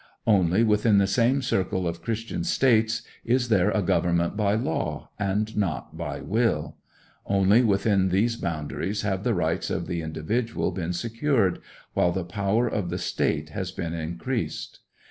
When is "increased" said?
13.93-14.79